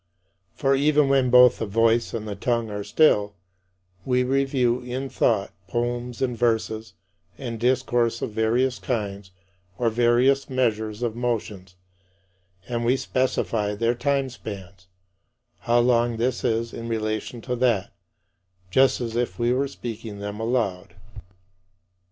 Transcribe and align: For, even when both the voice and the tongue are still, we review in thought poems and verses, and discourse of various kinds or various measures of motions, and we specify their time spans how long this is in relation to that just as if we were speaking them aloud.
For, 0.55 0.73
even 0.75 1.09
when 1.09 1.29
both 1.29 1.59
the 1.59 1.67
voice 1.67 2.11
and 2.11 2.27
the 2.27 2.35
tongue 2.35 2.71
are 2.71 2.83
still, 2.83 3.35
we 4.03 4.23
review 4.23 4.79
in 4.81 5.09
thought 5.09 5.53
poems 5.67 6.23
and 6.23 6.35
verses, 6.35 6.93
and 7.37 7.59
discourse 7.59 8.23
of 8.23 8.31
various 8.31 8.79
kinds 8.79 9.29
or 9.77 9.91
various 9.91 10.49
measures 10.49 11.03
of 11.03 11.15
motions, 11.15 11.75
and 12.67 12.83
we 12.83 12.97
specify 12.97 13.75
their 13.75 13.93
time 13.93 14.31
spans 14.31 14.87
how 15.59 15.77
long 15.77 16.17
this 16.17 16.43
is 16.43 16.73
in 16.73 16.87
relation 16.87 17.39
to 17.41 17.55
that 17.57 17.91
just 18.71 19.01
as 19.01 19.15
if 19.15 19.37
we 19.37 19.53
were 19.53 19.67
speaking 19.67 20.17
them 20.17 20.39
aloud. 20.39 20.95